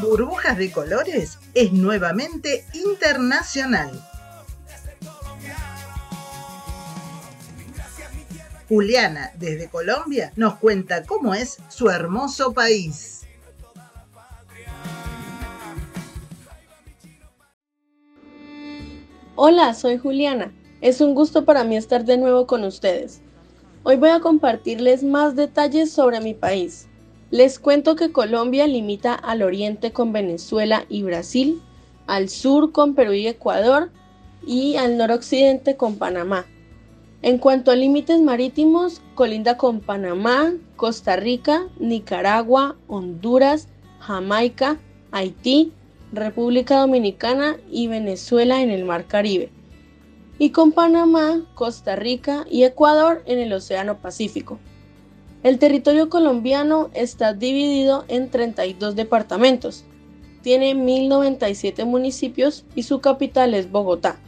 [0.00, 3.90] Burbujas de Colores es nuevamente internacional.
[8.68, 13.22] Juliana, desde Colombia, nos cuenta cómo es su hermoso país.
[19.34, 20.52] Hola, soy Juliana.
[20.80, 23.20] Es un gusto para mí estar de nuevo con ustedes.
[23.82, 26.89] Hoy voy a compartirles más detalles sobre mi país.
[27.30, 31.62] Les cuento que Colombia limita al oriente con Venezuela y Brasil,
[32.06, 33.90] al sur con Perú y Ecuador
[34.44, 36.46] y al noroccidente con Panamá.
[37.22, 43.68] En cuanto a límites marítimos, colinda con Panamá, Costa Rica, Nicaragua, Honduras,
[44.00, 44.78] Jamaica,
[45.12, 45.72] Haití,
[46.12, 49.52] República Dominicana y Venezuela en el Mar Caribe
[50.40, 54.58] y con Panamá, Costa Rica y Ecuador en el Océano Pacífico.
[55.42, 59.84] El territorio colombiano está dividido en 32 departamentos.
[60.42, 64.18] Tiene 1097 municipios y su capital es Bogotá.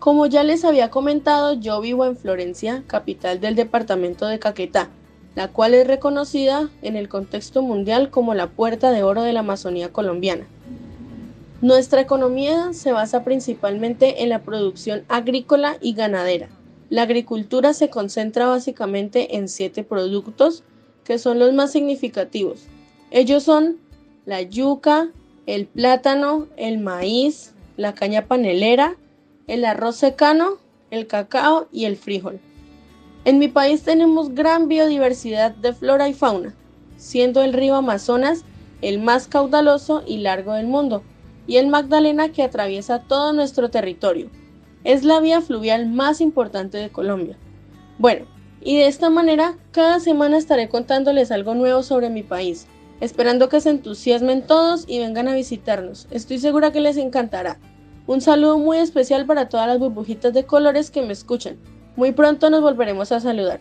[0.00, 4.88] Como ya les había comentado, yo vivo en Florencia, capital del departamento de Caquetá,
[5.36, 9.40] la cual es reconocida en el contexto mundial como la puerta de oro de la
[9.40, 10.48] Amazonía colombiana.
[11.60, 16.48] Nuestra economía se basa principalmente en la producción agrícola y ganadera.
[16.92, 20.62] La agricultura se concentra básicamente en siete productos
[21.04, 22.64] que son los más significativos.
[23.10, 23.78] Ellos son
[24.26, 25.08] la yuca,
[25.46, 28.96] el plátano, el maíz, la caña panelera,
[29.46, 30.58] el arroz secano,
[30.90, 32.40] el cacao y el frijol.
[33.24, 36.54] En mi país tenemos gran biodiversidad de flora y fauna,
[36.98, 38.44] siendo el río Amazonas
[38.82, 41.02] el más caudaloso y largo del mundo,
[41.46, 44.28] y el Magdalena que atraviesa todo nuestro territorio.
[44.84, 47.36] Es la vía fluvial más importante de Colombia.
[47.98, 48.26] Bueno,
[48.60, 52.66] y de esta manera cada semana estaré contándoles algo nuevo sobre mi país,
[53.00, 56.06] esperando que se entusiasmen todos y vengan a visitarnos.
[56.10, 57.58] Estoy segura que les encantará.
[58.06, 61.56] Un saludo muy especial para todas las burbujitas de colores que me escuchan.
[61.96, 63.60] Muy pronto nos volveremos a saludar.